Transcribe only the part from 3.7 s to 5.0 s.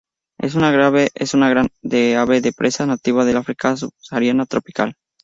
subsahariana tropical.